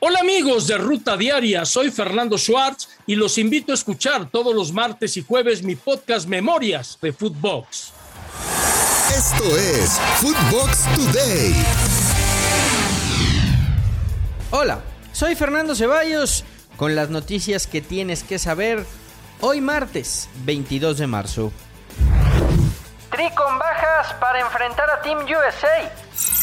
Hola 0.00 0.20
amigos 0.20 0.66
de 0.66 0.76
Ruta 0.76 1.16
Diaria, 1.16 1.64
soy 1.64 1.90
Fernando 1.90 2.36
Schwartz 2.36 2.88
y 3.06 3.14
los 3.14 3.38
invito 3.38 3.72
a 3.72 3.74
escuchar 3.74 4.28
todos 4.28 4.54
los 4.54 4.72
martes 4.72 5.16
y 5.16 5.24
jueves 5.24 5.62
mi 5.62 5.76
podcast 5.76 6.26
Memorias 6.28 6.98
de 7.00 7.12
Footbox. 7.12 7.92
Esto 9.16 9.56
es 9.56 9.98
Footbox 10.20 10.84
Today. 10.96 11.54
Hola, 14.50 14.80
soy 15.12 15.36
Fernando 15.36 15.74
Ceballos 15.74 16.44
con 16.76 16.94
las 16.94 17.08
noticias 17.08 17.66
que 17.66 17.80
tienes 17.80 18.24
que 18.24 18.38
saber 18.38 18.84
hoy 19.40 19.60
martes 19.60 20.28
22 20.44 20.98
de 20.98 21.06
marzo. 21.06 21.52
Tri 23.10 23.30
con 23.34 23.58
bajas 23.58 24.12
para 24.14 24.40
enfrentar 24.40 24.90
a 24.90 25.00
Team 25.00 25.18
USA. 25.20 26.33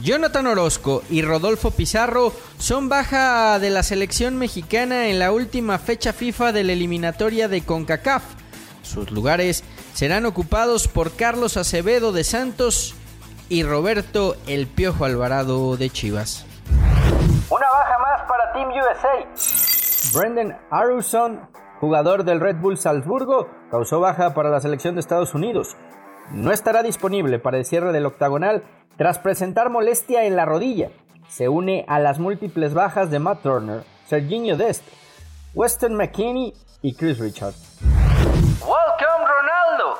Jonathan 0.00 0.46
Orozco 0.46 1.02
y 1.10 1.22
Rodolfo 1.22 1.70
Pizarro 1.70 2.32
son 2.58 2.88
baja 2.88 3.58
de 3.58 3.70
la 3.70 3.82
selección 3.82 4.36
mexicana 4.38 5.08
en 5.08 5.18
la 5.18 5.32
última 5.32 5.78
fecha 5.78 6.12
FIFA 6.12 6.52
de 6.52 6.64
la 6.64 6.72
eliminatoria 6.72 7.48
de 7.48 7.62
CONCACAF. 7.62 8.22
Sus 8.82 9.10
lugares 9.10 9.64
serán 9.92 10.24
ocupados 10.24 10.88
por 10.88 11.14
Carlos 11.14 11.56
Acevedo 11.56 12.12
de 12.12 12.24
Santos 12.24 12.94
y 13.48 13.64
Roberto 13.64 14.36
El 14.46 14.66
Piojo 14.66 15.04
Alvarado 15.04 15.76
de 15.76 15.90
Chivas. 15.90 16.46
Una 17.50 17.66
baja 17.70 17.98
más 17.98 18.28
para 18.28 18.52
Team 18.52 18.70
USA. 18.70 20.18
Brendan 20.18 20.58
Aruson, 20.70 21.48
jugador 21.80 22.24
del 22.24 22.40
Red 22.40 22.56
Bull 22.56 22.78
Salzburgo, 22.78 23.48
causó 23.70 24.00
baja 24.00 24.32
para 24.32 24.48
la 24.48 24.60
selección 24.60 24.94
de 24.94 25.00
Estados 25.00 25.34
Unidos. 25.34 25.76
No 26.30 26.52
estará 26.52 26.82
disponible 26.82 27.38
para 27.38 27.58
el 27.58 27.64
cierre 27.64 27.92
del 27.92 28.06
octagonal 28.06 28.62
tras 28.96 29.18
presentar 29.18 29.70
molestia 29.70 30.24
en 30.24 30.36
la 30.36 30.44
rodilla. 30.44 30.90
Se 31.28 31.48
une 31.48 31.84
a 31.88 31.98
las 31.98 32.18
múltiples 32.18 32.74
bajas 32.74 33.10
de 33.10 33.18
Matt 33.18 33.42
Turner, 33.42 33.84
Serginho 34.06 34.56
Dest, 34.56 34.82
Weston 35.54 35.94
McKinney 35.94 36.54
y 36.82 36.94
Chris 36.94 37.18
Richard. 37.18 37.54
Welcome 38.60 39.26
Ronaldo. 39.26 39.98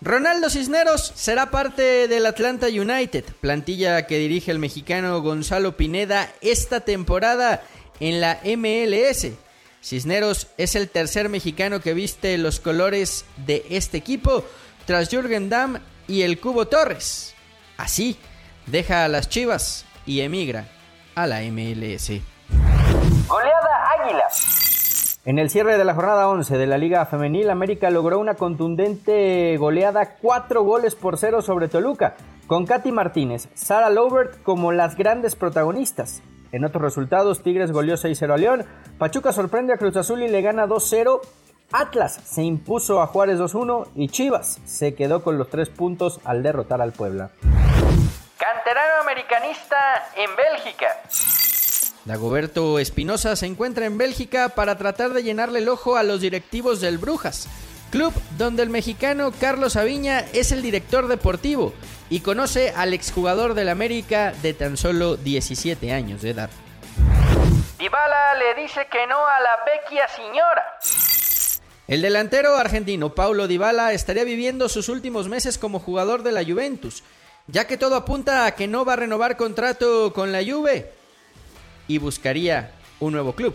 Ronaldo 0.00 0.50
Cisneros 0.50 1.12
será 1.14 1.50
parte 1.50 2.08
del 2.08 2.26
Atlanta 2.26 2.66
United, 2.66 3.24
plantilla 3.40 4.06
que 4.06 4.18
dirige 4.18 4.50
el 4.50 4.58
mexicano 4.58 5.20
Gonzalo 5.20 5.76
Pineda 5.76 6.28
esta 6.40 6.80
temporada 6.80 7.62
en 8.00 8.20
la 8.20 8.40
MLS. 8.44 9.28
Cisneros 9.80 10.48
es 10.58 10.76
el 10.76 10.88
tercer 10.88 11.28
mexicano 11.28 11.80
que 11.80 11.94
viste 11.94 12.36
los 12.38 12.60
colores 12.60 13.24
de 13.46 13.64
este 13.70 13.98
equipo 13.98 14.44
tras 14.86 15.08
Jürgen 15.08 15.48
Damm 15.48 15.78
y 16.08 16.22
el 16.22 16.40
Cubo 16.40 16.66
Torres. 16.66 17.34
Así, 17.76 18.16
deja 18.66 19.04
a 19.04 19.08
las 19.08 19.28
Chivas 19.28 19.84
y 20.06 20.20
emigra 20.20 20.66
a 21.14 21.26
la 21.26 21.40
MLS. 21.42 22.10
Goleada 23.28 23.88
Águila. 23.98 24.24
En 25.24 25.38
el 25.38 25.50
cierre 25.50 25.78
de 25.78 25.84
la 25.84 25.94
jornada 25.94 26.28
11 26.28 26.58
de 26.58 26.66
la 26.66 26.78
Liga 26.78 27.06
Femenil, 27.06 27.48
América 27.50 27.90
logró 27.90 28.18
una 28.18 28.34
contundente 28.34 29.56
goleada 29.56 30.16
4 30.20 30.64
goles 30.64 30.96
por 30.96 31.16
0 31.16 31.42
sobre 31.42 31.68
Toluca, 31.68 32.16
con 32.48 32.66
Katy 32.66 32.90
Martínez, 32.90 33.48
Sara 33.54 33.88
Lobert 33.88 34.42
como 34.42 34.72
las 34.72 34.96
grandes 34.96 35.36
protagonistas. 35.36 36.22
En 36.50 36.64
otros 36.64 36.82
resultados, 36.82 37.42
Tigres 37.42 37.70
goleó 37.70 37.94
6-0 37.94 38.34
a 38.34 38.36
León, 38.36 38.64
Pachuca 38.98 39.32
sorprende 39.32 39.72
a 39.72 39.78
Cruz 39.78 39.96
Azul 39.96 40.22
y 40.22 40.28
le 40.28 40.42
gana 40.42 40.66
2-0, 40.66 41.20
Atlas 41.72 42.20
se 42.24 42.42
impuso 42.42 43.00
a 43.00 43.06
Juárez 43.06 43.38
2-1 43.38 43.88
y 43.94 44.08
Chivas 44.08 44.58
se 44.66 44.94
quedó 44.94 45.22
con 45.22 45.38
los 45.38 45.48
3 45.48 45.70
puntos 45.70 46.20
al 46.24 46.42
derrotar 46.42 46.82
al 46.82 46.92
Puebla. 46.92 47.30
Canterano 48.36 49.00
americanista 49.00 49.76
en 50.16 50.30
Bélgica. 50.36 50.88
Dagoberto 52.04 52.78
Espinosa 52.78 53.36
se 53.36 53.46
encuentra 53.46 53.86
en 53.86 53.96
Bélgica 53.96 54.50
para 54.50 54.76
tratar 54.76 55.10
de 55.10 55.22
llenarle 55.22 55.60
el 55.60 55.68
ojo 55.68 55.96
a 55.96 56.02
los 56.02 56.20
directivos 56.20 56.80
del 56.80 56.98
Brujas, 56.98 57.48
club 57.90 58.12
donde 58.36 58.62
el 58.64 58.70
mexicano 58.70 59.30
Carlos 59.40 59.76
Aviña 59.76 60.24
es 60.32 60.52
el 60.52 60.62
director 60.62 61.06
deportivo 61.06 61.72
y 62.10 62.20
conoce 62.20 62.74
al 62.76 62.92
exjugador 62.92 63.54
del 63.54 63.68
América 63.68 64.32
de 64.42 64.52
tan 64.52 64.76
solo 64.76 65.16
17 65.16 65.92
años 65.92 66.22
de 66.22 66.30
edad. 66.30 66.50
Dybala 67.78 68.34
le 68.34 68.62
dice 68.62 68.86
que 68.90 69.06
no 69.06 69.16
a 69.16 69.40
la 69.40 69.64
vecchia 69.64 70.06
señora. 70.08 71.11
El 71.88 72.00
delantero 72.00 72.56
argentino 72.56 73.14
Paulo 73.14 73.48
Dybala 73.48 73.92
estaría 73.92 74.24
viviendo 74.24 74.68
sus 74.68 74.88
últimos 74.88 75.28
meses 75.28 75.58
como 75.58 75.80
jugador 75.80 76.22
de 76.22 76.32
la 76.32 76.44
Juventus, 76.44 77.02
ya 77.48 77.66
que 77.66 77.76
todo 77.76 77.96
apunta 77.96 78.46
a 78.46 78.54
que 78.54 78.68
no 78.68 78.84
va 78.84 78.92
a 78.92 78.96
renovar 78.96 79.36
contrato 79.36 80.12
con 80.12 80.30
la 80.30 80.44
Juve 80.44 80.92
y 81.88 81.98
buscaría 81.98 82.72
un 83.00 83.12
nuevo 83.12 83.34
club. 83.34 83.54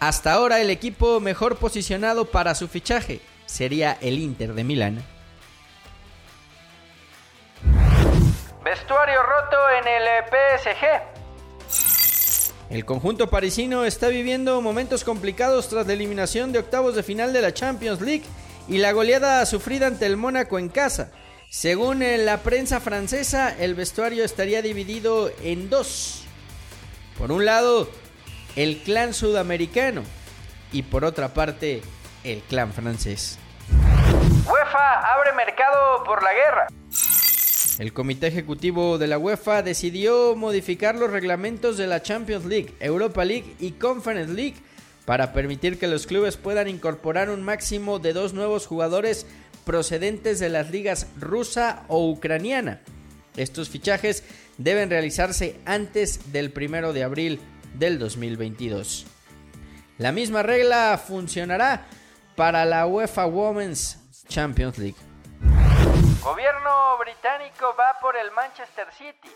Hasta 0.00 0.32
ahora 0.32 0.60
el 0.60 0.68
equipo 0.70 1.20
mejor 1.20 1.56
posicionado 1.56 2.24
para 2.24 2.54
su 2.54 2.66
fichaje 2.66 3.20
sería 3.46 3.96
el 4.00 4.18
Inter 4.18 4.52
de 4.52 4.64
Milán. 4.64 5.04
Vestuario 8.64 9.22
roto 9.22 9.56
en 9.78 9.88
el 9.88 10.02
PSG. 10.24 11.13
El 12.70 12.84
conjunto 12.84 13.28
parisino 13.28 13.84
está 13.84 14.08
viviendo 14.08 14.60
momentos 14.60 15.04
complicados 15.04 15.68
tras 15.68 15.86
la 15.86 15.92
eliminación 15.92 16.52
de 16.52 16.60
octavos 16.60 16.94
de 16.94 17.02
final 17.02 17.32
de 17.32 17.42
la 17.42 17.52
Champions 17.52 18.00
League 18.00 18.24
y 18.68 18.78
la 18.78 18.92
goleada 18.92 19.44
sufrida 19.46 19.86
ante 19.86 20.06
el 20.06 20.16
Mónaco 20.16 20.58
en 20.58 20.68
casa. 20.68 21.12
Según 21.50 22.02
la 22.24 22.38
prensa 22.38 22.80
francesa, 22.80 23.54
el 23.58 23.74
vestuario 23.74 24.24
estaría 24.24 24.62
dividido 24.62 25.30
en 25.42 25.70
dos. 25.70 26.24
Por 27.18 27.30
un 27.30 27.44
lado, 27.44 27.88
el 28.56 28.82
clan 28.82 29.14
sudamericano 29.14 30.02
y 30.72 30.82
por 30.82 31.04
otra 31.04 31.32
parte, 31.34 31.82
el 32.24 32.40
clan 32.42 32.72
francés. 32.72 33.38
UEFA 34.46 35.14
abre 35.14 35.32
mercado 35.34 36.02
por 36.04 36.22
la 36.22 36.32
guerra. 36.32 36.66
El 37.78 37.92
comité 37.92 38.28
ejecutivo 38.28 38.98
de 38.98 39.08
la 39.08 39.18
UEFA 39.18 39.62
decidió 39.62 40.36
modificar 40.36 40.94
los 40.94 41.10
reglamentos 41.10 41.76
de 41.76 41.88
la 41.88 42.02
Champions 42.02 42.44
League, 42.44 42.72
Europa 42.78 43.24
League 43.24 43.56
y 43.58 43.72
Conference 43.72 44.32
League 44.32 44.56
para 45.04 45.32
permitir 45.32 45.78
que 45.78 45.88
los 45.88 46.06
clubes 46.06 46.36
puedan 46.36 46.68
incorporar 46.68 47.30
un 47.30 47.42
máximo 47.42 47.98
de 47.98 48.12
dos 48.12 48.32
nuevos 48.32 48.66
jugadores 48.66 49.26
procedentes 49.64 50.38
de 50.38 50.50
las 50.50 50.70
ligas 50.70 51.08
rusa 51.18 51.84
o 51.88 52.08
ucraniana. 52.08 52.80
Estos 53.36 53.68
fichajes 53.68 54.22
deben 54.56 54.88
realizarse 54.88 55.56
antes 55.64 56.32
del 56.32 56.52
primero 56.52 56.92
de 56.92 57.02
abril 57.02 57.40
del 57.76 57.98
2022. 57.98 59.06
La 59.98 60.12
misma 60.12 60.44
regla 60.44 61.02
funcionará 61.04 61.86
para 62.36 62.64
la 62.64 62.86
UEFA 62.86 63.26
Women's 63.26 63.98
Champions 64.28 64.78
League. 64.78 65.13
Gobierno 66.24 66.96
británico 66.98 67.74
va 67.78 68.00
por 68.00 68.16
el 68.16 68.30
Manchester 68.30 68.86
City. 68.96 69.28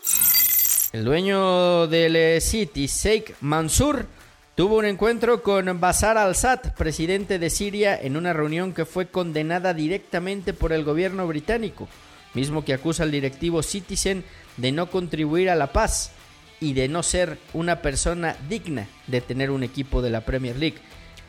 El 0.91 1.05
dueño 1.05 1.85
del 1.85 2.41
City, 2.41 2.87
Sheikh 2.87 3.35
Mansour, 3.41 4.07
tuvo 4.55 4.77
un 4.77 4.85
encuentro 4.85 5.43
con 5.43 5.79
Bashar 5.79 6.17
al-Assad, 6.17 6.73
presidente 6.75 7.37
de 7.37 7.51
Siria, 7.51 7.95
en 7.95 8.17
una 8.17 8.33
reunión 8.33 8.73
que 8.73 8.85
fue 8.85 9.05
condenada 9.05 9.75
directamente 9.75 10.51
por 10.51 10.73
el 10.73 10.83
gobierno 10.83 11.27
británico, 11.27 11.87
mismo 12.33 12.65
que 12.65 12.73
acusa 12.73 13.03
al 13.03 13.11
directivo 13.11 13.61
Citizen 13.61 14.25
de 14.57 14.71
no 14.71 14.89
contribuir 14.89 15.51
a 15.51 15.55
la 15.55 15.71
paz 15.71 16.11
y 16.59 16.73
de 16.73 16.87
no 16.87 17.03
ser 17.03 17.37
una 17.53 17.83
persona 17.83 18.35
digna 18.49 18.87
de 19.05 19.21
tener 19.21 19.51
un 19.51 19.61
equipo 19.61 20.01
de 20.01 20.09
la 20.09 20.21
Premier 20.21 20.55
League. 20.55 20.79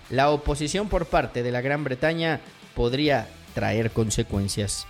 La 0.08 0.30
oposición 0.30 0.88
por 0.88 1.04
parte 1.04 1.42
de 1.42 1.52
la 1.52 1.60
Gran 1.60 1.84
Bretaña 1.84 2.40
podría 2.74 3.28
traer 3.54 3.90
consecuencias. 3.90 4.86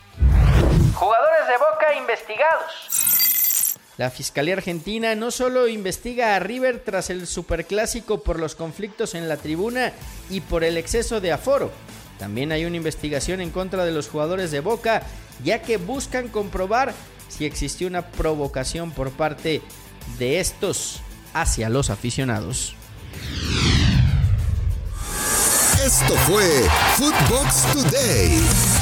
Jugadores 0.95 1.47
de 1.49 1.57
Boca 1.57 1.95
investigados. 1.97 3.77
La 3.97 4.11
Fiscalía 4.11 4.55
Argentina 4.55 5.15
no 5.15 5.31
solo 5.31 5.69
investiga 5.69 6.35
a 6.35 6.39
River 6.39 6.83
tras 6.85 7.11
el 7.11 7.27
superclásico 7.27 8.23
por 8.23 8.39
los 8.39 8.55
conflictos 8.55 9.15
en 9.15 9.29
la 9.29 9.37
tribuna 9.37 9.93
y 10.31 10.41
por 10.41 10.65
el 10.65 10.77
exceso 10.77 11.21
de 11.21 11.33
aforo, 11.33 11.71
también 12.21 12.53
hay 12.53 12.67
una 12.67 12.77
investigación 12.77 13.41
en 13.41 13.49
contra 13.49 13.87
de 13.87 13.93
los 13.93 14.07
jugadores 14.07 14.51
de 14.51 14.61
Boca, 14.61 15.03
ya 15.43 15.63
que 15.63 15.79
buscan 15.79 16.29
comprobar 16.29 16.93
si 17.29 17.47
existió 17.47 17.89
una 17.89 18.09
provocación 18.09 18.91
por 18.91 19.11
parte 19.11 19.63
de 20.19 20.39
estos 20.39 21.01
hacia 21.33 21.71
los 21.71 21.89
aficionados. 21.89 22.77
Esto 25.83 26.15
fue 26.27 26.45
Footbox 26.99 27.73
Today. 27.73 28.80